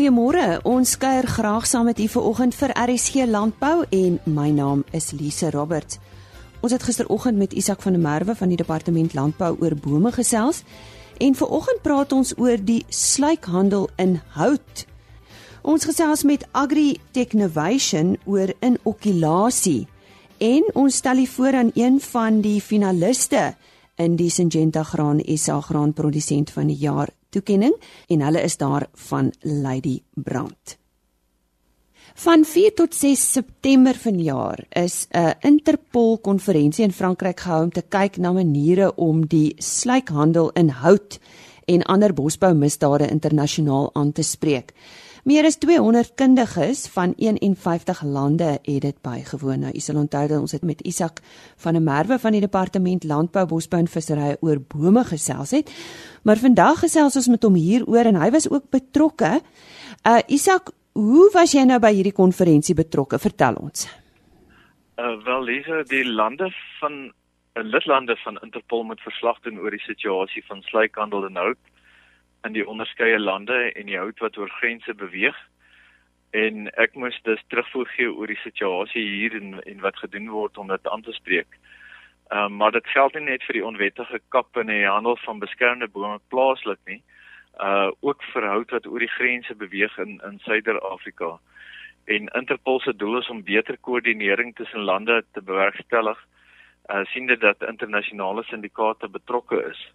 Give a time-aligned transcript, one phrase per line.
[0.00, 0.62] Goeiemôre.
[0.64, 5.50] Ons kuier graag saam met u vanoggend vir RSG Landbou en my naam is Lise
[5.52, 5.98] Roberts.
[6.64, 10.62] Ons het gisteroggend met Isak van der Merwe van die Departement Landbou oor bome gesels
[11.20, 14.86] en vanoggend praat ons oor die sluikhandel in hout.
[15.60, 19.84] Ons gesels met Agri Technovation oor inokulasie
[20.38, 23.50] en ons stel u voor aan een van die finaliste
[24.00, 27.74] in die Syngenta Graan SA graanprodusent van die jaar toekenning
[28.08, 30.76] en hulle is daar van Lady Brand.
[32.14, 37.82] Van 4 tot 6 September vanjaar is 'n Interpol konferensie in Frankryk gehou om te
[37.82, 41.18] kyk na maniere om die sluikhandel in hout
[41.64, 44.72] en ander bosboumisdade internasionaal aan te spreek.
[45.28, 49.58] Meer as 200 kundiges van 51 lande het dit bygewoon.
[49.66, 51.20] Nou, u sal onthou dat ons het met Isak
[51.60, 55.68] van der Merwe van die Departement Landbou, Bosbou en Visserry oor bome gesels het.
[56.24, 59.40] Maar vandag gesels ons met hom hieroor en hy was ook betrokke.
[60.08, 63.18] Uh Isak, hoe was jy nou by hierdie konferensie betrokke?
[63.20, 63.90] Vertel ons.
[64.96, 66.48] Uh wel, Lisa, die lande
[66.80, 67.12] van 'n
[67.60, 71.60] uh, lidlande van Interpol moet verslag doen oor die situasie van sluikhandel en hout
[72.44, 75.36] in die onderskeie lande en die hout wat oor grense beweeg.
[76.30, 80.58] En ek moes dus terugvoer gee oor die situasie hier en en wat gedoen word
[80.58, 81.58] om dit aan te spreek.
[82.30, 85.42] Ehm um, maar dit geld nie net vir die onwettige kap en die handel van
[85.42, 87.02] beskermde bome plaaslik nie.
[87.58, 91.38] Uh ook vir hout wat oor die grense beweeg in in Suider-Afrika.
[92.04, 96.18] En Interpol se doel is om beter koördinering tussen lande te bewerkstellig.
[96.88, 99.92] Uh sien dit dat internasionale syndikaate betrokke is.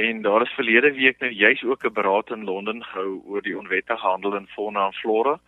[0.00, 3.58] En daar is verlede week nou juis ook 'n beraad in Londen gehou oor die
[3.58, 5.40] onwettige handel in fauna en flora.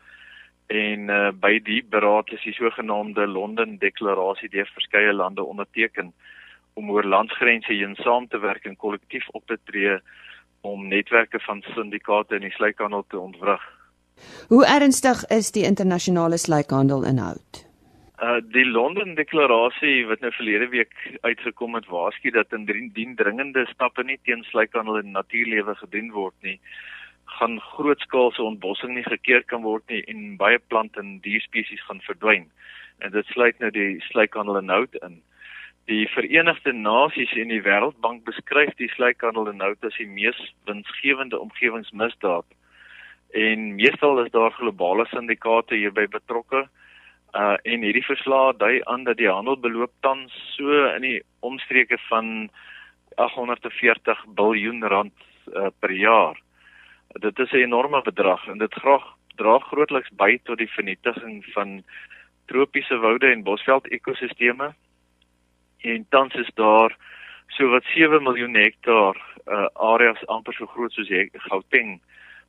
[0.67, 6.13] En uh, by die beraad is die sogenaamde Londen Deklarasie deur verskeie lande onderteken
[6.73, 9.99] om oor landsgrense heen saam te werk en kollektief op te tree
[10.61, 13.63] om netwerke van syndikaate in die sluikhandel te ontwrig.
[14.49, 17.72] Hoe ernstig is die internasionale sluikhandel inhoud?
[18.23, 20.93] Uh die Londen deklarasie wat nou verlede week
[21.27, 26.61] uitgekom het waarsku dat indien dringende stappe nie teen sluikhandel en natuurlewe gedoen word nie,
[27.39, 32.47] gaan grootskaalse ontbossing nie gekeer kan word nie en baie plant en dierspesies gaan verdwyn.
[33.03, 35.19] En dit sluit nou die sluikhandel en hout in.
[35.91, 40.39] Die Verenigde Nasies en die Wêreldbank beskryf die sluikhandel en hout as die mees
[40.71, 42.47] winsgewende omgewingsmisdaad.
[43.35, 46.69] En meestal is daar globale syndikaate hierby betrokke.
[47.33, 51.97] Uh en hierdie verslag dui aan dat die handel beloop tans so in die omstreke
[52.11, 52.51] van
[53.17, 55.15] 840 miljard rand
[55.57, 56.37] uh, per jaar.
[57.25, 59.05] Dit is 'n enorme bedrag en dit graag
[59.37, 61.83] dra grootliks by tot die vernietiging van
[62.47, 64.75] tropiese woude en bosveld ekosisteme.
[65.81, 66.97] En tans is daar
[67.49, 69.17] so wat 7 miljoen hektaar
[69.47, 72.01] uh areas amper so groot soos Gauteng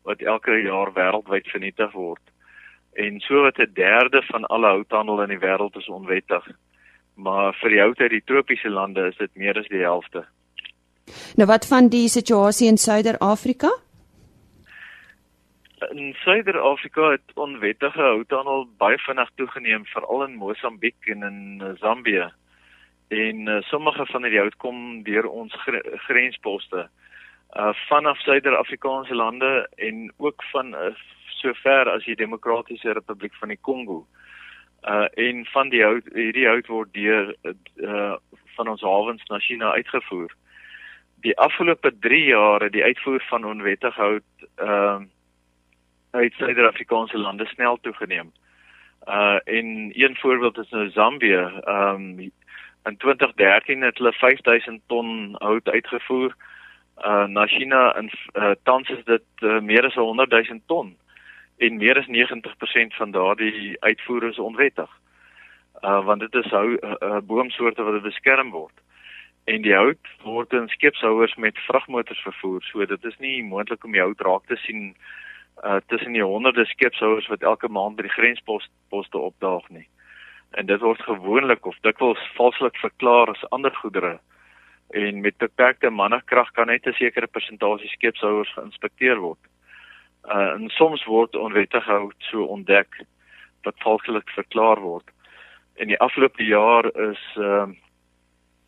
[0.03, 2.32] wat elke jaar wêreldwyd vernietig word
[2.93, 6.47] en so wat 'n derde van alle houthandel in die wêreld is onwettig.
[7.15, 10.25] Maar vir die hout uit die tropiese lande is dit meer as die helfte.
[11.35, 13.69] Nou wat van die situasie in Suider-Afrika?
[15.91, 22.31] In Suider-Afrika het onwettige houthandel baie vinnig toegeneem, veral in Mosambiek en in eh, Zambië.
[23.07, 26.89] En uh, sommige van die hout kom deur ons gr grensposte
[27.53, 30.95] uh vanaf Suider-Afrikaanse lande en ook van uh,
[31.43, 34.05] so ver as die Demokratiese Republiek van die Kongo.
[34.83, 38.15] Uh en van die hout hierdie hout word deur uh
[38.55, 40.31] van ons hawens na China uitgevoer.
[41.25, 45.01] Die afgelope 3 jaar het die uitvoer van onwettige hout uh
[46.13, 48.31] uit Suid-Afrikaanse lande snel toegeneem.
[49.07, 51.43] Uh en een voorbeeld is nou Zambië.
[51.65, 52.31] Um
[52.83, 56.35] in 2013 het hulle 5000 ton hout uitgevoer
[57.05, 60.97] uh na China en uh, tans is dit uh, meer as 100 000 ton
[61.57, 64.89] en meer as 90% van daardie uitvoere is onwettig.
[65.81, 68.73] Uh want dit is hou uh, uh, boomsoorte wat beskerm word.
[69.43, 72.61] En die hout word in skepshouers met vragmotors vervoer.
[72.63, 74.95] So dit is nie moontlik om die hout raak te sien
[75.63, 79.87] uh tussen die honderde skepshouers wat elke maand by die grensposte opdaag nie.
[80.51, 84.19] En dit word gewoonlik of dikwels valslik verklaar as ander goedere.
[84.93, 89.39] En met beperkte mannekrag kan net 'n sekere persentasie skepshouers geïnspekteer word.
[90.23, 93.01] Uh, en soms word onwettige hout so ontdek
[93.63, 95.09] wat valslik verklaar word.
[95.75, 97.79] In die afgelope jaar is ehm uh,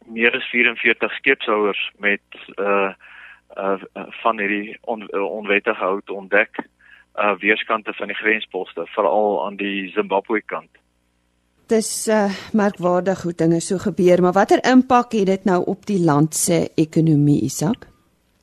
[0.05, 2.21] meer as 44 skepshouers met
[2.61, 2.93] uh
[3.57, 3.77] uh
[4.21, 6.59] van hierdie on, onwettige hout ontdek
[7.15, 10.69] uh weerskante van die grensposte veral aan die Zimbabwe kant.
[11.67, 16.01] Dis uh merkwaardig hoe dinge so gebeur, maar watter impak het dit nou op die
[16.03, 17.94] land se ekonomie, Isak?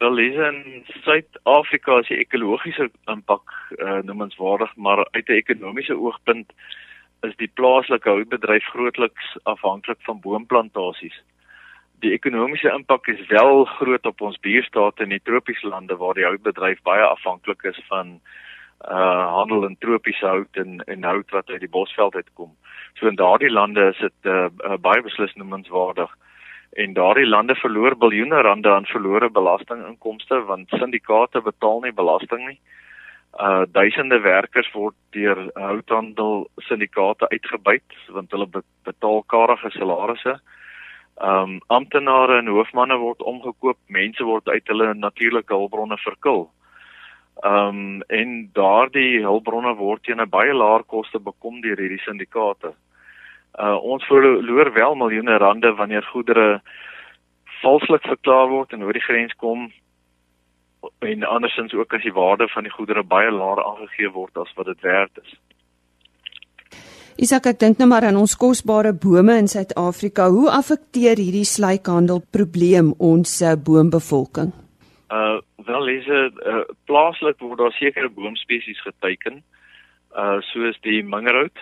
[0.02, 6.50] Wel, lees in Suid-Afrika is die ekologiese impak uh, noemenswaardig, maar uit 'n ekonomiese oogpunt
[7.28, 11.22] is die plaaslike houtbedryf grootliks afhanklik van boomplantasies.
[12.02, 16.26] Die ekonomiese impak is wel groot op ons buurstate in die tropiese lande waar die
[16.26, 18.18] houtbedryf baie afhanklik is van
[18.90, 22.50] uh handel in tropiese hout en en hout wat uit die bosveld uitkom.
[22.94, 26.10] So in daardie lande is dit uh, uh baie beslis noemenswaardig.
[26.72, 32.60] En daardie lande verloor biljoene rande aan verlore belastinginkomste want syndikaate betaal nie belasting nie.
[33.40, 38.48] Uh duisende werkers word deur houthandel syndikaate uitgebuit want hulle
[38.88, 40.38] betaal karige salarisse.
[41.20, 46.48] Um amptenare en hoofmanne word omgekoop, mense word uit hulle natuurlike hulpbronne verkil.
[47.40, 52.72] Ehm um, en daardie hulpbronne word teen 'n baie laer koste bekom deur hierdie syndikaate.
[53.60, 56.62] Uh ons verloor wel miljoene rande wanneer goedere
[57.60, 59.70] valslik verklaar word en oor die grens kom
[60.98, 64.66] en andersins ook as die waarde van die goedere baie laer aangegee word as wat
[64.66, 65.34] dit werd is.
[67.22, 70.30] Isak, ek dink nou maar aan ons kosbare bome in Suid-Afrika.
[70.32, 74.54] Hoe affekteer hierdie slykhandel probleem ons uh, boombevolking?
[75.12, 79.42] Uh wel is dit uh, plaaslik word daar sekere boomspesies geteken.
[80.16, 81.60] Uh soos die mingerhout.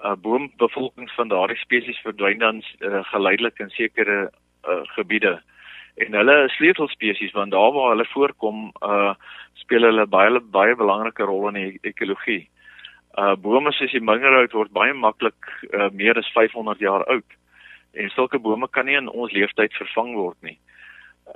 [0.00, 4.30] Uh boombevolkings van daardie spesies verdwyn dan uh, geleidelik in sekere
[4.68, 5.40] uh gebiede.
[5.96, 9.14] En hulle is sleutelspesies want daar waar hulle voorkom, uh
[9.54, 12.48] speel hulle baie baie belangrike rol in die ekologie.
[13.18, 17.38] Uh bome soos die mingerhout word baie maklik uh, meer as 500 jaar oud.
[17.92, 20.58] En sulke bome kan nie in ons lewenstyd vervang word nie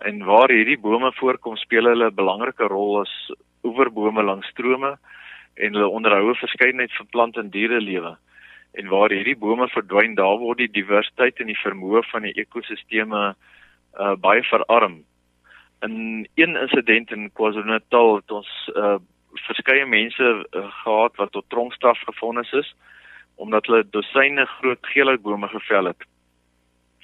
[0.03, 3.33] en waar hierdie bome voorkom speel hulle 'n belangrike rol as
[3.63, 4.97] oeverbome langs strome
[5.55, 8.17] en hulle onderhou 'n verskeidenheid van plant en dierelewe.
[8.75, 13.35] En waar hierdie bome verdwyn, daar word die diversiteit en die vermoë van die ekosisteme
[13.95, 15.03] uh baie verarm.
[15.87, 18.99] In een insident in KwaZulu-Natal het ons uh
[19.35, 22.75] verskeie mense uh, gehad wat tot tronkstraf gefonnis is
[23.35, 26.05] omdat hulle dosyne groot geelhoutbome gevel het.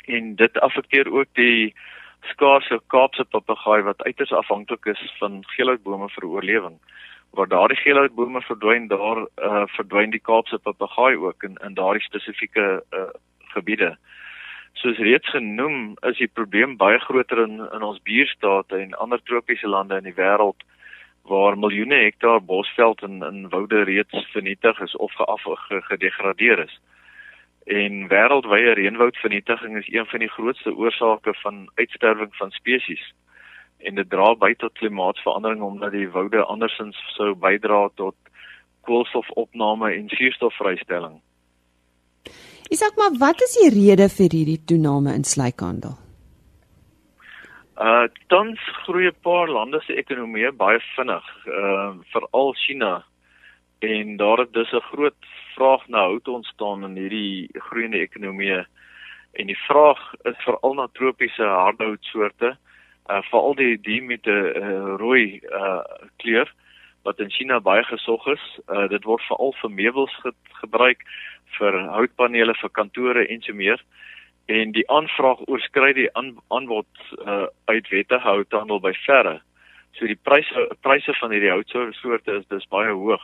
[0.07, 1.75] En dit affekteer ook die
[2.31, 6.77] skaarse Kaapse papegaai wat uiters afhanklik is van geelhoutbome vir oorlewing.
[7.31, 12.83] Waar daardie geelhoutbome verdwyn, daar uh, verdwyn die Kaapse papegaai ook in in daardie spesifieke
[12.91, 13.11] uh,
[13.55, 13.97] gebiede.
[14.73, 19.69] Soos reeds genoem, is die probleem baie groter in in ons buurstate en ander tropiese
[19.69, 20.67] lande in die wêreld
[21.23, 26.81] waar miljoene hektaar bosveld en in woude reeds vernietig is of geaf gedegradeer is.
[27.67, 33.13] En wêreldwye reënwoudvernietiging is een van die grootste oorsake van uitsterwing van spesies.
[33.81, 38.17] En dit dra by tot klimaatsverandering omdat die woude andersins sou bydra tot
[38.89, 41.21] koolstofopname en suurstofvrystelling.
[42.71, 45.97] Isak, maar wat is die rede vir hierdie toename in slykhandel?
[47.81, 53.05] Uh tans groei 'n paar lande se ekonomie baie vinnig, uh veral China.
[53.81, 55.21] En daar het dus 'n groot
[55.57, 58.67] vraag na hout ontstaan in hierdie groeiende ekonomie
[59.33, 62.70] en die vraag is veral na tropiese hardhoutsoorte uh,
[63.31, 65.83] veral die die met 'n uh, rooi uh,
[66.17, 66.49] kleur
[67.03, 68.45] wat in China baie gesog is.
[68.69, 71.03] Uh, dit word veral vir meubels ge gebruik
[71.59, 73.81] vir houtpanele vir kantore en so meer.
[74.47, 76.87] En die aanvraag oorskry die aan, aanbod
[77.27, 79.41] uh, uit wettige houthandel by verre.
[79.99, 83.23] So die pryse pryse van hierdie houtsoorte is dis baie hoog.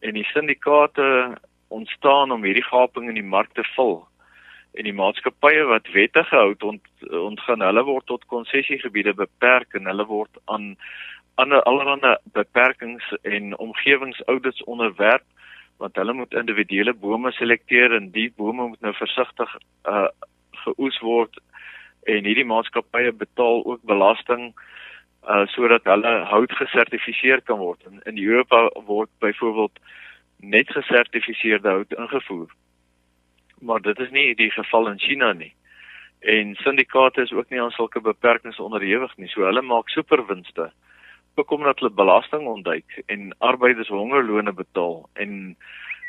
[0.00, 1.36] En die syndikaate
[1.68, 4.06] ontstaan om hierdie gaping in die mark te vul.
[4.76, 10.04] En die maatskappye wat wettige hout ont, ontgaan, hulle word tot konsessiegebiede beperk en hulle
[10.08, 10.74] word aan
[11.40, 15.24] ander allerlei beperkings en omgewingsaudits onderwerp
[15.76, 19.56] want hulle moet individuele bome selekteer en die bome moet nou versigtig
[19.92, 20.08] uh
[20.64, 21.36] geoes word
[22.10, 24.48] en hierdie maatskappye betaal ook belasting
[25.28, 27.84] uh sodat hulle hout gesertifiseer kan word.
[27.90, 29.80] In, in Europa word byvoorbeeld
[30.40, 32.48] net gesertifiseerde hout ingevoer.
[33.60, 35.54] Maar dit is nie die geval in China nie.
[36.20, 39.28] En syndikaate is ook nie aan sulke beperkings onderhewig nie.
[39.28, 40.70] So hulle maak superwinste.
[41.34, 45.56] Ook omdat hulle belasting ontduik en arbeiders hongerlone betaal en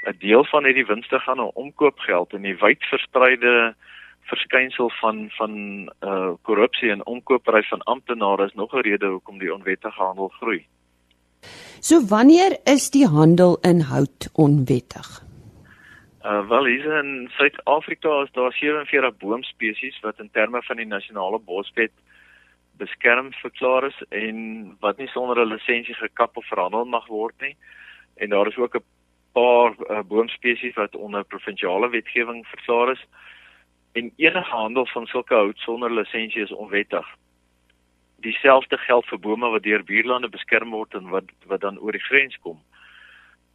[0.08, 3.76] 'n deel van hierdie winste gaan na omkoopgeld en die wyd verspreide
[4.22, 5.54] verskynsel van van
[6.02, 10.66] uh korrupsie en omkopery van amptenare is nog 'n rede hoekom die onwettige handel groei.
[11.80, 15.27] So wanneer is die handel in hout onwettig?
[16.28, 21.40] Uh wel hier in Suid-Afrika is daar 47 boomspesies wat in terme van die nasionale
[21.40, 21.92] boswet
[22.78, 24.38] beskerm verklaar is en
[24.80, 27.56] wat nie sonder 'n lisensie gekap of verhandel mag word nie.
[28.16, 28.84] En daar is ook 'n
[29.32, 33.06] paar uh, boomspesies wat onder provinsiale wetgewing verklaar is
[33.92, 37.08] en enige handel van sulke hout sonder lisensie is onwettig.
[38.20, 42.08] dieselfde geld vir bome wat deur buurlande beskerm word en wat wat dan oor die
[42.10, 42.60] grens kom.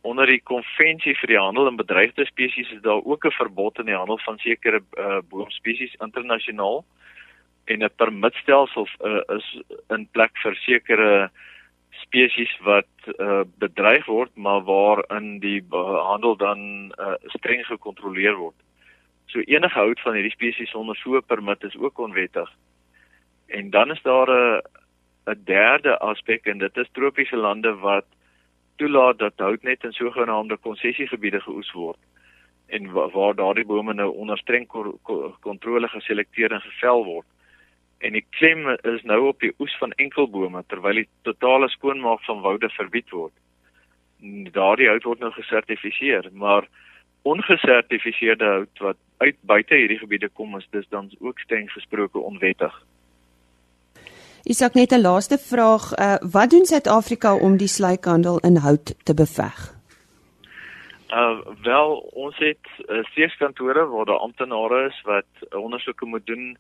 [0.03, 3.87] Onder die konvensie vir die handel in bedreigde spesies is daar ook 'n verbod in
[3.87, 6.85] die handel van sekere uh, boomspesies internasionaal
[7.65, 11.31] en 'n permitstelsel uh, is in plek vir sekere
[11.91, 18.59] spesies wat uh, bedreig word maar waarin die handel dan uh, streng gekontroleer word.
[19.27, 22.51] So enige hout van hierdie spesies sonder so 'n permit is ook onwettig.
[23.47, 24.61] En dan is daar 'n
[25.27, 28.07] 'n derde aspek en dit is tropiese lande wat
[28.77, 31.99] toelaat dat hout net in sogenaamde konsessiegebiede geoes word
[32.73, 34.67] en wa waar daardie bome nou onder streng
[35.41, 37.27] kontrole geselekteer en gevel word.
[37.99, 42.41] En die klem is nou op die oes van enkelbome terwyl die totale skoonmaak van
[42.41, 43.35] woude verbied word.
[44.57, 46.67] Daardie hout word nou gesertifiseer, maar
[47.29, 52.75] ongesertifiseerde hout wat uit buite hierdie gebiede kom is dis dan ook streng gesproke onwettig.
[54.45, 59.15] Isak net 'n laaste vraag, uh, wat doen Suid-Afrika om die slykhandel in hout te
[59.15, 59.75] beveg?
[61.15, 66.57] Uh wel, ons het uh, steekskantore waar daar amptenare is wat uh, ondersoeke moet doen.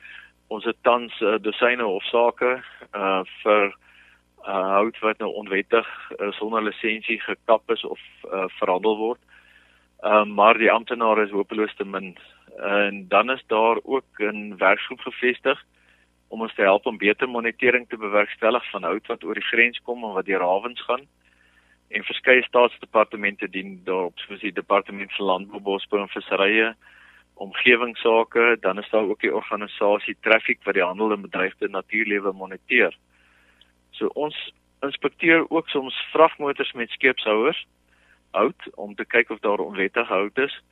[0.47, 2.62] Ons het tans uh, dosyne hofsaake
[2.95, 3.75] uh vir
[4.47, 5.87] uh hout wat nou onwettig
[6.19, 8.01] uh, sonder lisensie gekap is of
[8.33, 9.21] uh, verhandel word.
[10.01, 12.17] Ehm uh, maar die amptenare is hopeloos te min.
[12.57, 15.65] En dan is daar ook 'n werkgroep gevestig
[16.33, 19.81] om ons te help om beter monitering te bewerkstellig van hout wat oor die grens
[19.85, 21.05] kom en wat deur hawens gaan.
[21.93, 26.71] En verskeie staatsdepartemente dien daarop, soos die departement vir landbou, bosbou en visserye,
[27.45, 32.97] omgewingsake, dan is daar ook die organisasie Traffic wat die handel en bedreigde natuurlewe moniteer.
[33.93, 34.39] So ons
[34.81, 37.67] inspekteer ook soms vragmotors met skeepshouers
[38.33, 40.62] hout om te kyk of daar onwettige hout is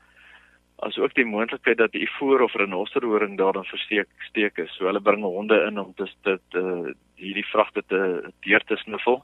[0.81, 4.73] as ook die moontlikheid dat die voer of renosterhoring daarin versteek steek is.
[4.77, 8.01] So hulle bring honde in om dit dit uh, hierdie vragte te
[8.47, 9.21] deur te sniffel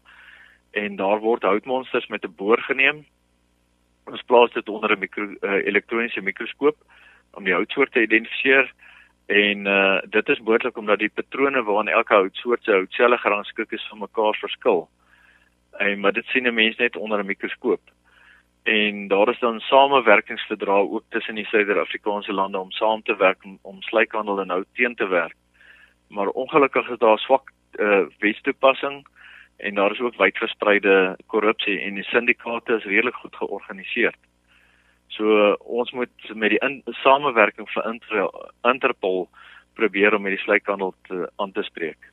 [0.77, 3.07] en daar word houtmonsters met 'n boor geneem.
[4.05, 6.77] Ons plaas dit onder 'n mikro uh, elektroniese mikroskoop
[7.33, 8.73] om die houtsoort te identifiseer
[9.27, 13.89] en uh, dit is moontlik omdat die patrone waarin elke houtsoort se houtselle gerangskik is
[13.89, 14.89] van mekaar verskil.
[15.79, 17.81] En maar dit sien 'n mens net onder 'n mikroskoop
[18.67, 23.59] en daar is dan samewerkingsverdrae ook tussen die Suider-Afrikaanse lande om saam te werk om,
[23.63, 25.37] om slykhandel en hout teen te werk.
[26.09, 29.07] Maar ongelukkig is daar swak uh, wetstoepassing
[29.57, 34.15] en daar is ook wyd verspreide korrupsie en die syndikaate is redelik goed georganiseer.
[35.15, 38.31] So uh, ons moet met die in, samewerking van Inter,
[38.63, 39.29] Interpol
[39.75, 42.11] probeer om hierdie slykhandel te aan te spreek.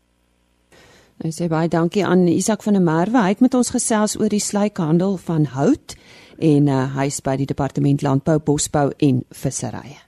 [1.23, 3.25] Ek sê baie dankie aan Isak van der Merwe.
[3.25, 5.97] Hy het met ons gesels oor die slykhandel van hout
[6.43, 9.99] en uh, hy is by die departement landbou, bosbou en visserye.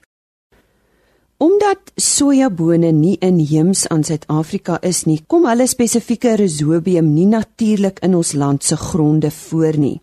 [1.36, 8.16] Omdat sojabone nie inheems aan Suid-Afrika is nie, kom hulle spesifieke rhizobium nie natuurlik in
[8.16, 9.98] ons land se gronde voor nie.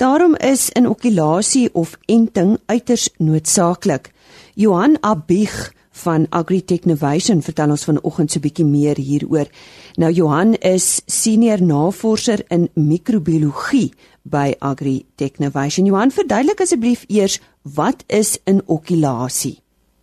[0.00, 4.10] Daarom is inokulasie of enting uiters noodsaaklik.
[4.56, 9.46] Johan Abig van Agritechnovation vertel ons vanoggend so 'n bietjie meer hieroor.
[9.96, 15.86] Nou Johan is senior navorser in microbiologie by Agritechnovation.
[15.86, 19.58] Johan, verduidelik asseblief eers wat is inokulasie?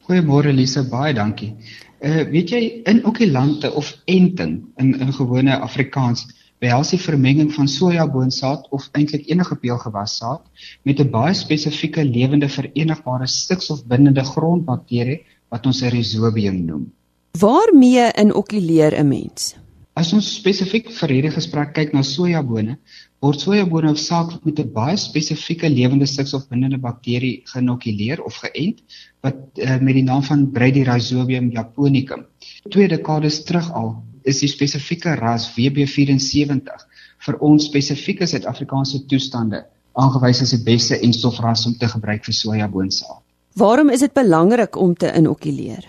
[0.07, 1.55] Goeiemôre Lise, baie dankie.
[2.01, 6.27] Uh weet jy inokulante of enting in in gewone Afrikaans
[6.59, 10.41] behels die vermenging van sojaboonsaad of eintlik enige peulgewassaad
[10.83, 16.91] met 'n baie spesifieke lewende verenigbare stikstofbindende grondbakterie wat ons 'n rhizobium noem.
[17.39, 19.55] Waarmee inokuleer 'n mens?
[19.93, 22.77] As ons spesifiek vir hierdie gesprek kyk na sojabone,
[23.19, 28.79] word sojabone hoofsaaklik met 'n baie spesifieke lewende stikstofbindende bakterie geinokuleer of geënt
[29.21, 32.25] wat uh, met die naam van Bradyrhizobium japonicum.
[32.69, 36.85] Twee dekades terug al is die spesifieke ras WB74
[37.25, 39.65] vir ons spesifieke Suid-Afrikaanse toestande
[39.99, 43.23] aangewys as die beste enstofras om te gebruik vir sojaboonsaad.
[43.53, 45.85] Waarom is dit belangrik om te inokuleer?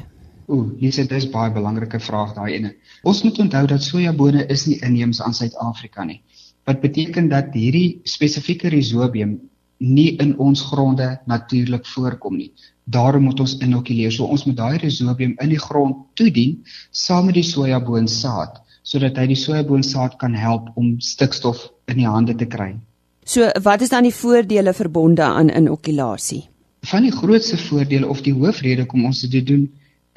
[0.50, 2.75] Ooh, hier sit 'n baie belangrike vraag daai ene.
[3.02, 6.23] Ons moet onthou dat sojabone is nie inheems aan Suid-Afrika nie.
[6.64, 9.38] Wat beteken dat hierdie spesifieke rhizobium
[9.79, 12.52] nie in ons gronde natuurlik voorkom nie.
[12.85, 14.12] Daarom moet ons inokuleer.
[14.12, 19.26] So ons moet daai rhizobium in die grond toedien saam met die sojaboonsaad sodat hy
[19.31, 22.75] die sojaboonsaad kan help om stikstof in die hande te kry.
[23.25, 26.50] So wat is dan die voordele verbonde aan inokulasie?
[26.89, 29.69] Van die grootste voordele of die hoofrede kom ons dit doen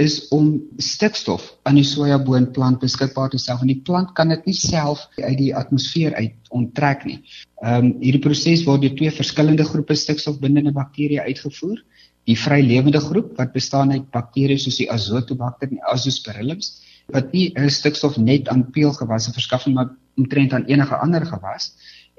[0.01, 4.55] is om stikstof aan die sojaboonplant beskikbaar te stel want die plant kan dit nie
[4.57, 7.19] self uit die atmosfeer uit onttrek nie.
[7.61, 11.83] Ehm um, hierdie proses word deur twee verskillende groepe stikstofbindende bakterieë uitgevoer.
[12.25, 16.79] Die vrylewende groep wat bestaan uit bakterieë soos die Azotobacter en Azoosperillus
[17.11, 21.73] wat nie stikstof net aan peulgewasse verskaf nie, maar omtrent aan enige ander gewas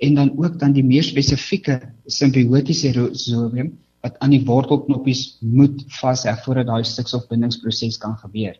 [0.04, 3.72] en dan ook dan die meer spesifieke simbiotiese rhizobium
[4.04, 8.56] wat aan die wortelknoppies moet vasheg voordat daai stikstofbindingsproses kan gebeur.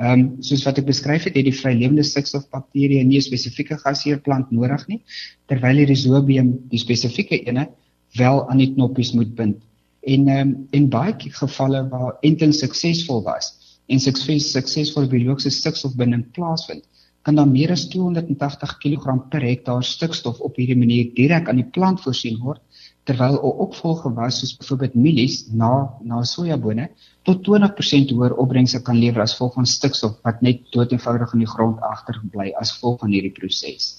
[0.00, 4.52] Ehm um, soos wat ek beskryf het, het die vrylewende stikstofbakterieë nie 'n spesifieke gasheerplant
[4.52, 5.00] nodig nie,
[5.48, 7.68] terwyl die rhizobium, die spesifieke ene,
[8.16, 9.58] wel aan die knoppies moet bind.
[10.02, 13.52] En ehm um, in baie gevalle waar enting suksesvol was,
[13.88, 16.84] en sukses suksesvolle biologiese stikstofbinding plaasvind,
[17.22, 21.70] kan dan meer as 280 kg per hektaar stikstof op hierdie manier direk aan die
[21.76, 22.60] plant voorsien word
[23.08, 26.88] terwyl 'n opvolgewas soos byvoorbeeld mielies na na sojabone
[27.22, 31.44] tot 20% hoër opbrengse kan lewer as gevolg van stikstof wat net dood eenvoudig in
[31.44, 33.98] die grond agterbly as gevolg van hierdie proses.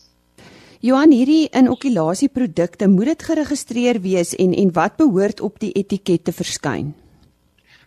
[0.83, 6.31] Johan, hierdie inokulasieprodukte moet dit geregistreer wees en en wat behoort op die etiket te
[6.31, 6.93] verskyn?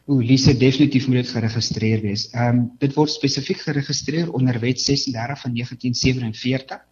[0.06, 2.28] Lise, definitief moet dit geregistreer wees.
[2.30, 6.84] Ehm um, dit word spesifiek geregistreer onder Wet 36 van 1947.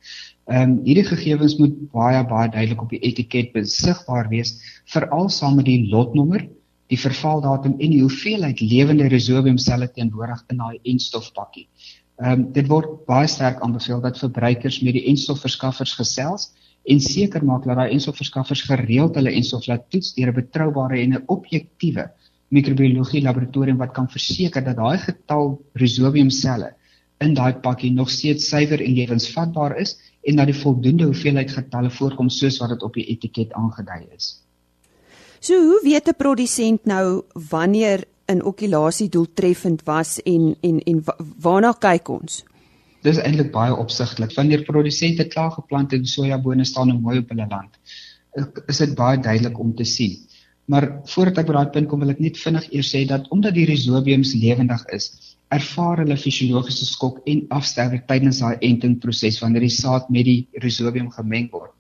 [0.50, 4.56] Ehm um, hierdie gegevens moet baie baie duidelik op die etiket besigbaar wees,
[4.90, 6.49] veral saam met die lotnommer,
[6.90, 11.68] die vervaldatum en die hoeveelheid lewende rhizobiumselle teenwoordig in daai enstofpakkie.
[12.18, 16.50] Ehm um, dit word baie sterk aanbeveel dat verbruikers met die enstofverskaffers gesels
[16.83, 21.14] en seker maak dat daai enstofverskaffers gereeld hulle enstof laat toets deur 'n betroubare en
[21.14, 22.11] 'n objektiewe
[22.49, 26.75] microbiologie laboratorium wat kan verseker dat daai getal rhizobium selle
[27.21, 31.91] in daai pakkie nog steeds suiwer en lewensvatbaar is en dat die voldoende hoeveelheid getalle
[31.91, 34.41] voorkom soos wat dit op die etiket aangedui is.
[35.41, 41.05] So hoe weet 'n produsent nou wanneer 'n okulasie doeltreffend was en en en
[41.41, 42.45] waarna kyk ons?
[43.03, 44.33] Dis eintlik baie opsigtelik.
[44.35, 47.73] Wanneer produsente klaar geplante sojabone staan en mooi op hulle land,
[48.67, 50.17] is dit baie duidelik om te sien.
[50.71, 53.56] Maar voordat ek by daai punt kom, wil ek net vinnig eers sê dat omdat
[53.56, 55.11] die rhizobiums lewendig is,
[55.52, 61.11] ervaar hulle fisiologiese skok en afsterwe tydens daai entingproses wanneer die saad met die rhizobium
[61.12, 61.75] gemeng word.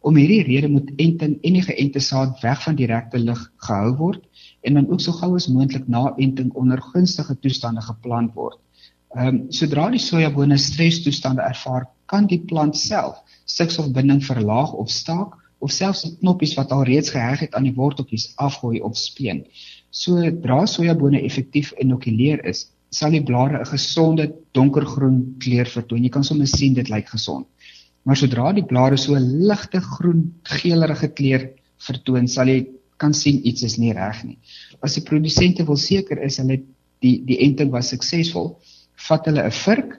[0.00, 4.24] Om hierdie rede moet enting en die geënte saad weg van direkte lig gehou word
[4.64, 8.56] en dan ook so gou as moontlik na enting onder gunstige toestande geplant word.
[9.16, 15.36] Ehm um, sodra die sojabone strestoestande ervaar, kan die plant self stikstofbinding verlaag of staak
[15.60, 19.44] of selfs knoppies wat al reeds geheg het aan die worteltjies afgooi of speen.
[19.90, 26.02] Sodra sojabone effektief inokuleer is, sal die blare 'n gesonde donkergroen kleur vertoon.
[26.02, 27.46] Jy kan sommer sien dit lyk gesond.
[28.04, 33.40] Maar sodra die blare so 'n ligte groen geelerige kleur vertoon, sal jy kan sien
[33.46, 34.38] iets is nie reg nie.
[34.82, 36.62] As die produsente wil seker is hulle
[37.00, 38.58] die die enting was suksesvol,
[39.08, 39.96] vat hulle 'n vurk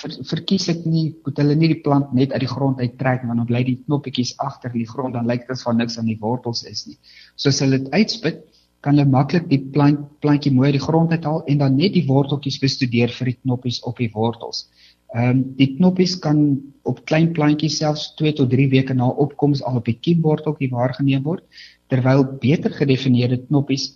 [0.00, 3.42] ver, verkies ek nie moet hulle nie die plant net uit die grond uittrek want
[3.42, 6.18] dan bly die knoppetjies agter in die grond dan lyk dit asof niks aan die
[6.20, 6.98] wortels is nie.
[7.36, 8.42] So as hulle dit uitspit,
[8.80, 12.06] kan hulle maklik die plant plantjie mooi uit die grond uithaal en dan net die
[12.08, 14.66] worteltjies bestudeer vir die knoppies op die wortels.
[15.14, 16.40] Ehm um, die knoppies kan
[16.88, 21.24] op klein plantjies selfs 2 tot 3 weke na opkoms al op die kiemworteltjie waargeneem
[21.26, 21.44] word
[21.92, 23.90] terwyl beter gedefinieerde knoppies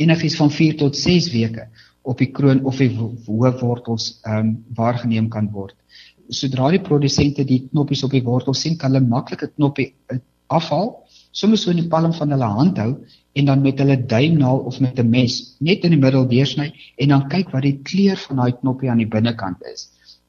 [0.00, 1.68] enigiets van 4 tot 6 weke
[2.02, 5.76] op die kroon of die hoë wortels ehm um, waargeneem kan word.
[6.28, 10.18] Sodra die produsente die knoppies op die wortel sien, kan hulle maklik 'n knoppie eh,
[10.48, 10.92] afhaal,
[11.32, 12.92] soms so in die palm van hulle hand hou
[13.32, 17.08] en dan met hulle duimnaal of met 'n mes net in die middel deursny en
[17.08, 19.88] dan kyk wat die kleur van daai knoppie aan die binnekant is.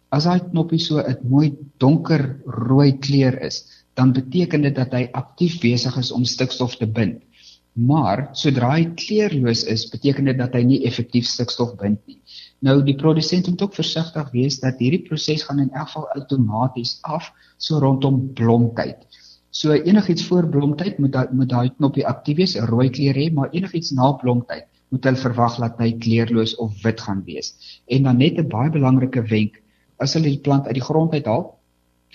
[0.09, 5.07] As daai knoppie so 'n mooi donker rooi kleur is, dan beteken dit dat hy
[5.11, 7.21] aktief besig is om stikstof te bind.
[7.73, 12.19] Maar sodra hy kleurloos is, beteken dit dat hy nie effektief stikstof bind nie.
[12.61, 16.99] Nou die produsent moet ook versigtig wees dat hierdie proses gaan in elk geval outomaties
[17.01, 19.01] af so rondom blomtyd.
[19.49, 23.49] So enigiets voor blomtyd moet moet daai knoppie aktief wees, 'n rooi kleur hê, maar
[23.51, 27.53] enigiets na blomtyd moet hulle verwag dat hy kleurloos of wit gaan wees.
[27.89, 29.61] En dan net 'n baie belangrike wenk,
[29.97, 31.57] as hulle die plant uit die grond uithaal,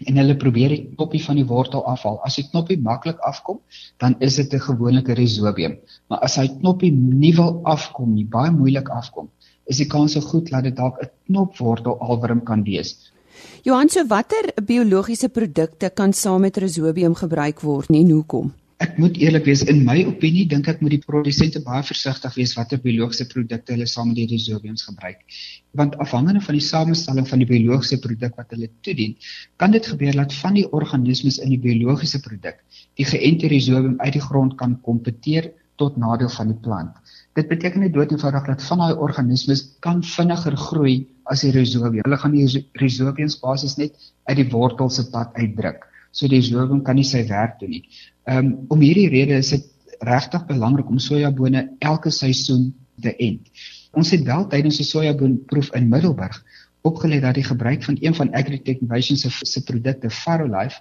[0.06, 2.20] en hulle probeer die knoppie van die wortel afhaal.
[2.26, 3.61] As die knoppie maklik afkom,
[3.98, 5.78] dan is dit 'n gewone rhizobium.
[6.08, 9.28] Maar as hy knoppie nie wil afkom nie, baie moeilik afkom,
[9.66, 13.11] is die kans so goed dat dit dalk 'n knopwortel alworm kan wees.
[13.62, 18.52] Johan, so watter biologiese produkte kan saam met rhizobium gebruik word en hoekom?
[18.79, 22.53] Ek moet eerlik wees, in my opinie dink ek moet die produsente baie versigtig wees
[22.55, 25.25] watter biologiese produkte hulle saam met die rhizobiums gebruik.
[25.81, 29.17] Want afhangende van die samestelling van die biologiese produk wat hulle toedien,
[29.59, 32.62] kan dit gebeur dat van die organismes in die biologiese produk
[33.03, 35.51] die geënte rhizobium uit die grond kan kompeteer
[35.83, 37.19] tot nadeel van die plant.
[37.35, 42.07] Dit beteken net doeteenvoudig dat van daai organismes kan vinniger groei as die rhizobium.
[42.07, 42.47] Hulle gaan die
[42.79, 43.99] rhizobiums basies net
[44.31, 47.83] uit die wortel se pad uitdruk so die rhizobium kan nie sy werk doen nie.
[48.29, 49.64] Ehm um, om hierdie rede is dit
[50.05, 53.49] regtig belangrik om sojabone elke seisoen te ent.
[53.97, 56.37] Ons het wel tydens die sojaboonproef in Middelburg
[56.87, 60.81] opgelet dat die gebruik van een van Agritech Innovation se se produkte Farolife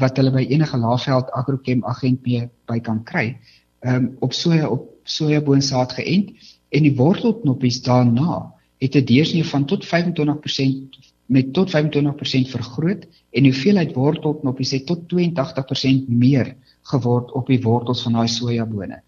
[0.00, 3.36] wat hulle by enige laafveld agrochem agent mee by kan kry,
[3.80, 6.32] ehm um, op soja op sojaboonsaad geënt
[6.68, 13.42] en die wortelknoppies daarna het 'n deursnee van tot 25% met tot 25% vergroot en
[13.42, 16.56] die hoeveelheid wortelknoppies het tot 82% meer
[16.92, 19.02] geword op die wortels van daai sojabone.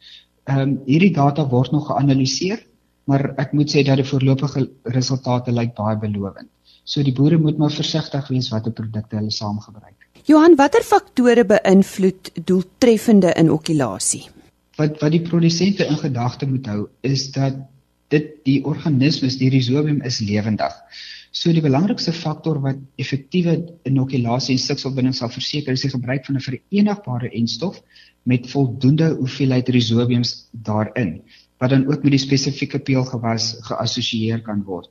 [0.50, 2.62] Ehm um, hierdie data word nog geanaliseer,
[3.04, 6.48] maar ek moet sê dat die voorlopige resultate lyk baie belovend.
[6.84, 9.96] So die boere moet maar versigtig wees watter produkte hulle saamgebruik.
[10.28, 14.26] Johan, watter faktore beïnvloed doeltreffende inokulasie?
[14.78, 17.56] Wat wat die produsente in gedagte moet hou is dat
[18.10, 20.74] dit die organismes, die rhizobium is lewendig.
[21.30, 23.52] So die belangrikste faktor wat effektiewe
[23.86, 27.82] inokulasie en stikstofbinding sal verseker is die gebruik van 'n verenigbare enstof
[28.24, 31.22] met voldoende hoeveelheid rhizobiums daarin
[31.60, 34.88] wat dan ook met die spesifieke peelgewas geassosieer kan word.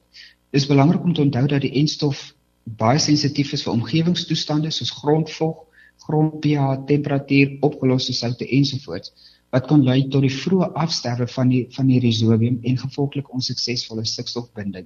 [0.52, 4.91] Dit is belangrik om te onthou dat die enstof baie sensitief is vir omgewingstoestande soos
[4.91, 5.65] grondvog,
[6.06, 9.12] grond-pH, temperatuur, opgeloste soutte ensovoorts
[9.52, 14.06] wat kan lei tot die vroeë afsterwe van die van die rhizobium en gevolglik onsuksesvolle
[14.06, 14.86] stikstofbinding.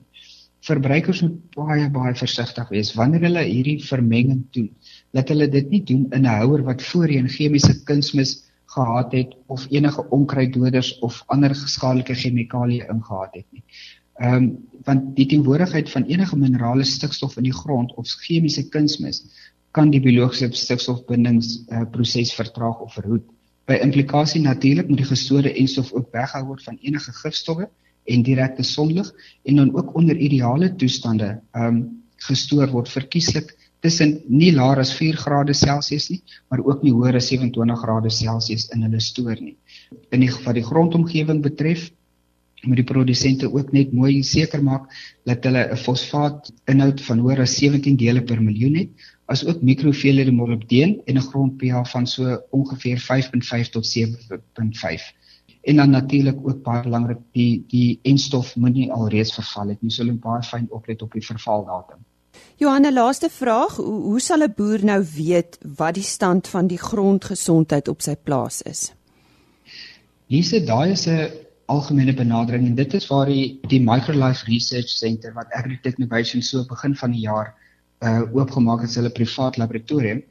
[0.63, 4.69] Verbruikers moet baie baie versigtig wees wanneer hulle hierdie vermenging doen.
[5.12, 8.38] Laat hulle dit nie doen in 'n houer wat voorheen chemiese kunsmis
[8.76, 13.63] gehad het of enige onkruiddoders of ander skadelike chemikalieë ingehaat het nie.
[14.21, 14.47] Ehm um,
[14.88, 19.23] want die teenwoordigheid van enige minerale stikstof in die grond of chemiese kunsmis
[19.71, 23.23] kan die biologiese stikstofbindingsproses uh, vertraag of verhoed.
[23.65, 27.69] By implikasie natuurlik moet die gestoorde enstof ook weghou word van enige gifstowwe
[28.06, 29.12] en direkte sonlig
[29.44, 35.18] en dan ook onder ideale toestande um gestoor word verkieslik tussen nie laer as 4
[35.20, 39.58] grade Celsius nie, maar ook nie hoër as 27 grade Celsius in hulle stoor nie.
[40.16, 41.89] In die wat die grondomgewing betref,
[42.63, 44.88] moet die produsente ook net mooi seker maak
[45.28, 48.89] dat hulle 'n fosfaat inhoud van hoër as 17 dele per miljoen het
[49.28, 55.12] as ook mikroveelhede molibdeen en 'n grond-pH van so ongeveer 5.5 tot 7.5.
[55.63, 59.91] En dan natuurlik ook baie belangrik die die enstof moenie alreeds verval het nie.
[59.91, 62.02] So hulle baie fyn oplet op die vervaldatum.
[62.60, 66.78] Johanna, laaste vraag, hoe, hoe sal 'n boer nou weet wat die stand van die
[66.78, 68.91] grondgesondheid op sy plaas is?
[70.28, 71.32] Hierse daai is 'n
[71.65, 76.65] algemene benadering en dit is waar die die Microlife Research Center wat Agritech Innovation so
[76.65, 77.56] begin van die jaar
[78.04, 80.23] uh oopgemaak het hulle privaat laboratorium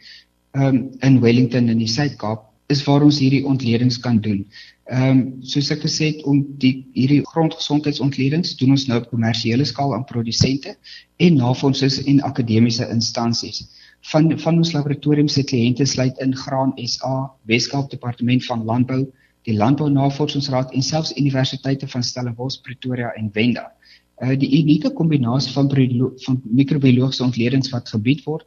[0.52, 4.42] um in Wellington in die Suid-Kaap is waar ons hierdie ontledings kan doen.
[4.90, 9.94] Um soos ek gesê het om die hierdie grondgesondheidsontledings doen ons nou op kommersiële skaal
[9.94, 10.74] aan produsente
[11.22, 13.62] en navorsers en akademiese instansies.
[14.10, 19.04] Van van ons laboratorium se kliënte sluit in Graan SA, Weskaap Departement van Landbou,
[19.46, 23.68] die Landbou Navorsingsraad en selfs universiteite van Stellenbosch, Pretoria en Wenda.
[24.22, 25.70] Uh, die unieke kombinasie van
[26.26, 28.46] van microbiologiese ontledings wat gebied word,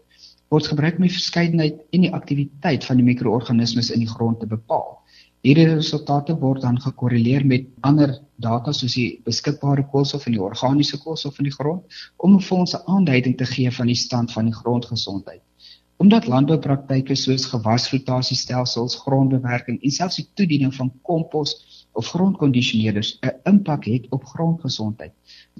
[0.53, 4.49] word gebruik om die verskeidenheid en die aktiwiteit van die mikroorganismes in die grond te
[4.49, 4.99] bepaal.
[5.45, 10.97] Hierdie resultate word dan gekorreleer met ander data soos die beskikbare koolstof en die organiese
[11.03, 14.45] koolstof in die grond om vir ons 'n aanduiding te gee van die stand van
[14.49, 15.41] die grondgesondheid.
[15.97, 21.53] Omdat landboupraktyke soos gewasrotasiestelsels, grondbewerking en selfs die toediening van kompos
[21.93, 25.13] of grondkondisioneerders 'n impak het op grondgesondheid,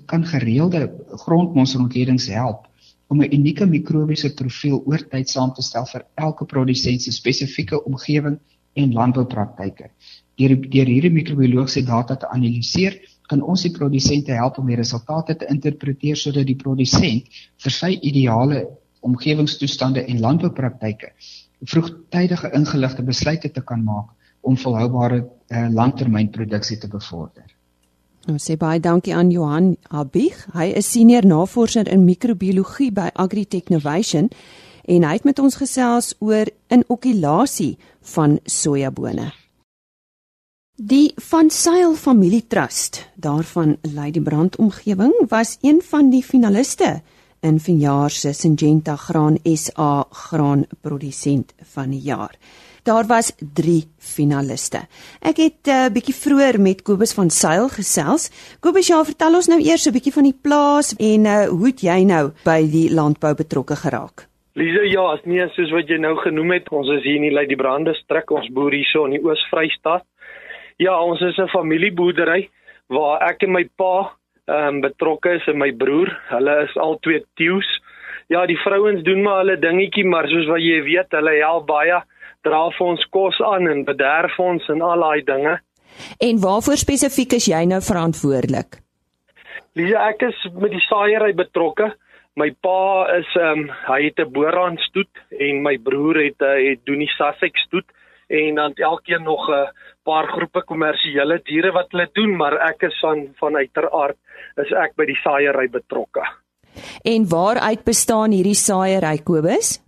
[0.06, 0.92] kan gereelde
[1.26, 2.68] grondmonsterontledings help
[3.08, 7.84] om 'n unieke mikrobiese profiel oor tyd saam te stel vir elke produsent se spesifieke
[7.86, 8.40] omgewing
[8.74, 9.90] en landboupraktyke.
[10.38, 15.36] Deur deur hierdie mikrobiologiese data te analiseer, kan ons die produsente help om die resultate
[15.36, 17.24] te interpreteer sodat die produsent
[17.64, 18.68] vir sy ideale
[19.02, 21.14] omgewingstoestande en landboupraktyke
[21.66, 27.55] vroegtydige ingeligte besluite te kan maak om volhoubare uh, langtermynproduksie te bevorder.
[28.26, 30.38] Nou sê baie dankie aan Johan Habig.
[30.58, 34.32] Hy is senior navorser in microbiologie by Agritech Innovation
[34.90, 37.76] en hy het met ons gesels oor inokulasie
[38.16, 39.30] van sojabone.
[40.76, 47.02] Die Van Sail Familietrust, daarvan Lady Brand omgewing, was een van die finaliste
[47.46, 52.34] in vanjaar se Syngenta Graan SA graanprodusent van die jaar
[52.86, 54.80] daar was 3 finaliste.
[55.22, 58.30] Ek het 'n uh, bietjie vroeër met Kobus van Sail gesels.
[58.60, 61.82] Kobus, ja, vertel ons nou eers 'n bietjie van die plaas en uh, hoe het
[61.82, 64.28] jy nou by die landbou betrokke geraak?
[64.54, 67.34] Lise, ja, as nie soos wat jy nou genoem het, ons is hier in die
[67.34, 70.06] Lady Brande strik, ons boer hierso in die Oos-Vrystaat.
[70.78, 72.50] Ja, ons is 'n familieboerdery
[72.88, 74.16] waar ek en my pa
[74.48, 76.10] ehm um, betrokke is en my broer.
[76.30, 77.66] Hulle is al twee tius.
[78.28, 82.02] Ja, die vrouens doen maar hulle dingetjie, maar soos wat jy weet, hulle help baie
[82.46, 85.58] dra vir ons kos aan en bederf ons en al daai dinge.
[86.20, 88.80] En waarvoor spesifiek is jy nou verantwoordelik?
[89.76, 91.92] Lisa, ek is met die saaiery betrokke.
[92.40, 96.56] My pa is ehm um, hy het 'n boeraan stoet en my broer het uh,
[96.70, 97.88] het doen die Sussex stoet
[98.28, 99.72] en dan elkeen nog 'n
[100.04, 104.18] paar groepe kommersiële diere wat hulle doen, maar ek is van van uiteraard
[104.58, 106.24] is ek by die saaiery betrokke.
[107.04, 109.85] En waaruit bestaan hierdie saaiery Kobus?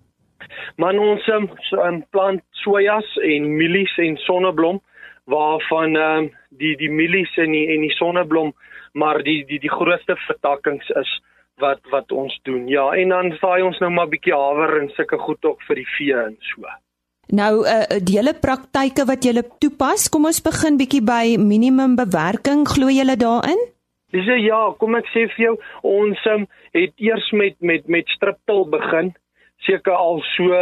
[0.77, 1.49] Man ons um,
[1.83, 4.81] um, plant sojas en mielies en sonneblom
[5.27, 8.53] waarvan um, die die mielies en die en die sonneblom
[8.97, 11.13] maar die die die grootste vertakkings is
[11.61, 12.67] wat wat ons doen.
[12.69, 15.89] Ja, en dan saai ons nou maar bietjie haver en sulke goed ook vir die
[15.97, 16.65] vee en so.
[17.37, 22.65] Nou uh die hele praktyke wat jy toepas, kom ons begin bietjie by minimum bewerking.
[22.69, 23.59] Glo jy daarin?
[24.15, 26.45] Dis ja, kom ek sê vir jou, ons um,
[26.77, 29.11] het eers met met met striptil begin
[29.65, 30.53] seker al so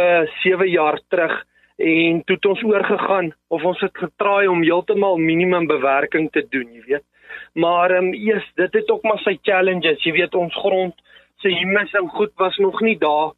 [0.42, 1.44] 7 jaar terug
[1.76, 6.72] en toe het ons oorgegaan of ons het getraai om heeltemal minimum bewerking te doen,
[6.72, 7.04] jy weet.
[7.52, 10.94] Maar ehm um, eers dit het ook maar sy challenges, jy weet ons grond
[11.42, 13.34] se humus en goed was nog nie daar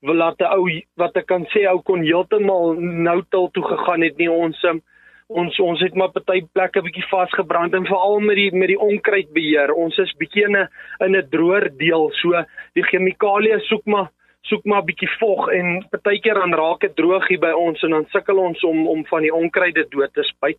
[0.00, 0.64] wil laat 'n ou
[0.96, 4.80] wat ek kan sê ou kon heeltemal nou til toe gegaan het nie ons um,
[5.28, 9.72] ons ons het maar party plekke bietjie vasgebrand en veral met die met die onkruidbeheer
[9.74, 10.68] ons is bietjie in 'n
[11.06, 12.44] in 'n droër deel so
[12.74, 14.10] die chemikalieë soek maar
[14.48, 17.90] soek maar 'n bietjie vog en partykeer dan raak dit droog hier by ons en
[17.90, 20.58] dan sukkel ons om om van die onkruide dood te spuit.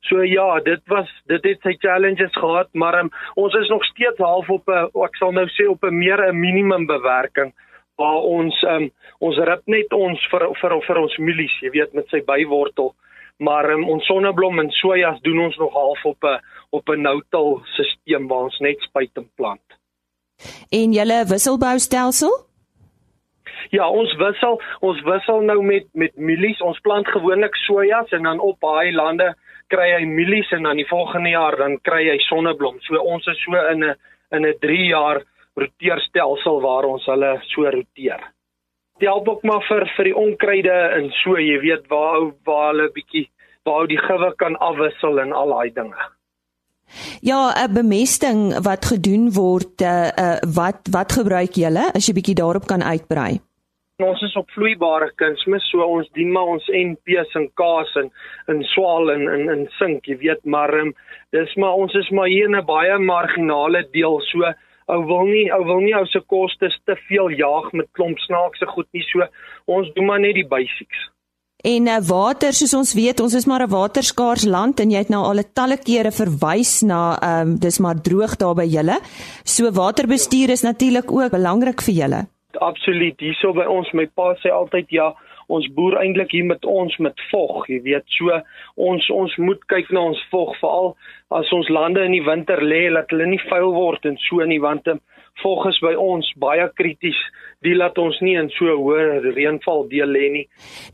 [0.00, 4.18] So ja, dit was dit het sy challenges gehad, maar um, ons is nog steeds
[4.18, 7.52] half op 'n ek sal nou sê op 'n meer 'n minimum bewerking
[7.96, 12.08] waar ons um, ons rip net ons vir vir vir ons mielies, jy weet met
[12.08, 12.94] sy bywortel.
[13.38, 17.60] Maar um, ons sonneblom en sojas doen ons nog half op 'n op 'n nou-til
[17.76, 19.66] stelsel waar ons net spuit en plant.
[20.70, 22.47] En julle wisselboustelsel?
[23.70, 26.60] Ja, ons wissel, ons wissel nou met met mielies.
[26.60, 29.34] Ons plant gewoonlik sojas en dan op baie lande
[29.68, 32.80] kry hy mielies en dan die volgende jaar dan kry hy sonneblom.
[32.86, 33.94] So ons is so in 'n
[34.30, 35.22] in 'n 3 jaar
[35.56, 38.20] roteerstelsel waar ons hulle so roteer.
[38.98, 42.90] Dit help ook maar vir vir die onkruide en so, jy weet, waar waar hulle
[42.94, 43.28] bietjie
[43.64, 46.02] waar die gewe kan afwissel en al daai dinge.
[47.20, 52.34] Ja, 'n bemesting wat gedoen word, uh, uh wat wat gebruik julle as jy bietjie
[52.34, 53.40] daarop kan uitbrei?
[53.98, 58.12] Ons is op vloeibare kunsmis, so ons dien maar ons NP's en K's en
[58.52, 60.92] in swaal en in in sink, jy weet, maar um,
[61.34, 64.52] dis maar ons is maar hier in 'n baie marginale deel, so
[64.86, 68.70] ou wil nie ou wil nie ou se kostes te veel jaag met klomp snaakse
[68.70, 69.26] goed nie, so
[69.66, 71.10] ons doen maar net die basics.
[71.64, 75.10] En uh, water, soos ons weet, ons is maar 'n waterskaars land en jy het
[75.10, 79.02] nou al 'n talle kere verwys na ehm um, dis maar droog daar by julle.
[79.42, 83.18] So waterbestuur is natuurlik ook belangrik vir julle absoluut.
[83.20, 85.10] Hierso by ons my pa sê altyd ja
[85.52, 88.06] ons boer eintlik hier met ons met vog jy weet.
[88.16, 88.32] So
[88.88, 90.94] ons ons moet kyk na ons vog veral
[91.34, 94.60] as ons lande in die winter lê dat hulle nie vuil word en so nie
[94.64, 95.00] want ehm,
[95.42, 97.18] vog is by ons baie krities.
[97.62, 100.44] Die laat ons nie in so hoë reënval deel lê nie.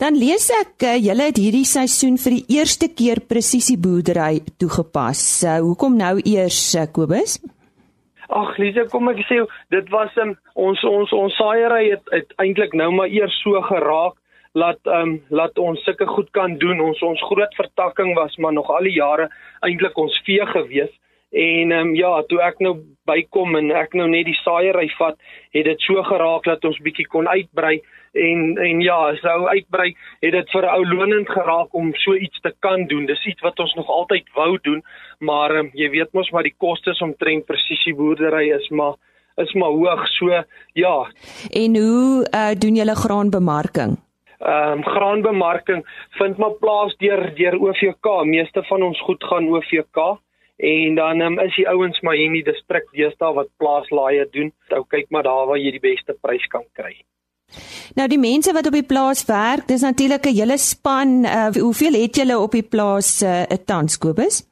[0.01, 5.25] Dan lees ek uh, julle het hierdie seisoen vir die eerste keer presisie boerdery toegepas.
[5.45, 7.38] Uh, hoekom nou eers uh, Kobus
[8.29, 9.41] Ag Lise, kom ek sê
[9.75, 14.17] dit was um, ons ons ons saaiery het, het eintlik nou maar eers so geraak
[14.55, 16.81] laat ehm um, laat ons sulke goed kan doen.
[16.81, 19.29] Ons ons groot vertakking was maar nog al die jare
[19.67, 20.93] eintlik ons vee gewees.
[21.33, 22.77] En ehm um, ja, toe ek nou
[23.11, 25.19] bykom en ek nou net die saaiery vat,
[25.53, 27.81] het dit so geraak dat ons bietjie kon uitbrei
[28.14, 32.40] en en ja, sou uitbrei, het dit vir 'n ou lonend geraak om so iets
[32.40, 33.07] te kan doen.
[33.07, 34.83] Dis iets wat ons nog altyd wou doen,
[35.18, 38.94] maar um, jy weet mos maar die kostes om trend presisie boerdery is maar
[39.37, 40.09] is maar hoog.
[40.09, 41.11] So ja.
[41.50, 43.98] En hoe uh, doen julle graanbemarking?
[44.38, 48.24] Ehm um, graanbemarking vind maar plaas deur deur OVK.
[48.24, 50.18] Meeste van ons goed gaan OVK
[50.57, 54.53] en dan um, is die ouens maar hier in die distrik deesdae wat plaaslaaie doen.
[54.68, 56.94] Ou kyk maar daar waar jy die beste prys kan kry.
[57.95, 61.25] Nou die mense wat op die plaas werk, dis natuurlik 'n hele span.
[61.25, 64.43] Uh, hoeveel het julle op die plaas 'n uh, tans Kobus?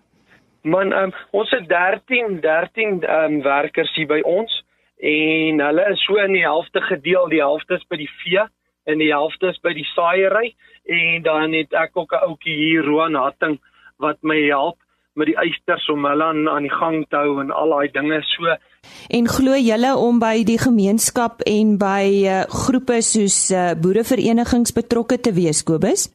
[0.62, 4.64] Man, um, ons het 13 13 um, werkers hier by ons
[4.98, 8.44] en hulle is so in die helfte gedeel, die helfte is by die vee
[8.84, 10.54] en die helfte is by die saaiery
[10.86, 13.58] en dan het ek ook 'n ouetjie hier Roan Hatting
[13.98, 14.78] wat my help
[15.14, 18.22] met die eisters om hulle aan aan die gang te hou en al daai dinge
[18.22, 18.56] so.
[19.08, 25.18] En glo julle om by die gemeenskap en by uh, groepe soos uh, boereverenigings betrokke
[25.20, 26.08] te wees Kobus?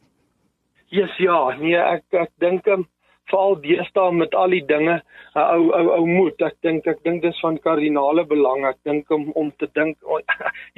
[0.88, 2.86] Yes, ja, nee, ek ek dink um,
[3.28, 4.96] veral deesdae met al die dinge,
[5.34, 8.64] uh, ou ou ou moet, ek dink ek dink dis van kardinale belang.
[8.70, 10.22] Ek dink om om te dink oh,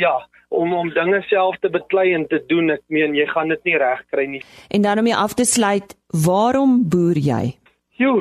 [0.04, 0.16] ja,
[0.50, 2.74] om om dinge self te beklei en te doen.
[2.74, 4.42] Ek meen jy gaan dit nie regkry nie.
[4.74, 5.94] En dan om jy af te sluit,
[6.26, 7.44] waarom boer jy?
[8.00, 8.18] Joe,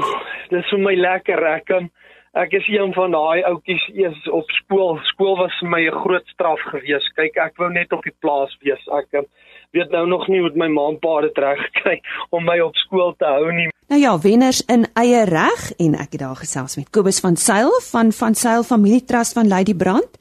[0.53, 1.41] dis vir my lekker.
[1.55, 1.89] Ek um,
[2.33, 4.99] ek is een van daai ouetjies eers op skool.
[5.13, 7.05] Skool was vir my 'n groot straf gewees.
[7.15, 8.83] Kyk, ek wou net op die plaas wees.
[8.87, 9.25] Ek eh,
[9.71, 12.75] weet nou nog nie hoe my ma en pa dit reg gekry om my op
[12.75, 13.69] skool te hou nie.
[13.89, 17.71] Nou ja, wenners in eie reg en ek het daar gesels met Kobus van Sail
[17.91, 20.17] van van Sail Familietrust van Lady Brand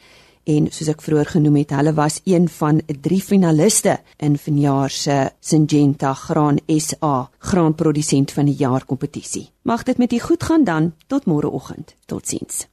[0.49, 5.19] en soos ek vroeër genoem het, hulle was een van drie finaliste in vanjaar se
[5.41, 9.49] Syngenta Graan SA graanprodusent van die jaar kompetisie.
[9.63, 11.95] Mag dit met u goed gaan dan tot môreoggend.
[12.07, 12.67] Totsiens.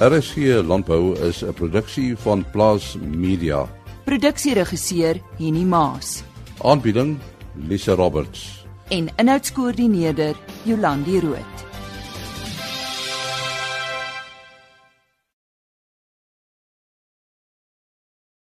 [0.00, 3.68] RSG Landbou is 'n produksie van Plaas Media.
[4.04, 6.22] Produksieregisseur Henny Maas
[6.62, 7.18] Aanbieding
[7.68, 8.60] Lisa Roberts.
[8.90, 11.69] en inhoudskoördineerder Jolandi Root.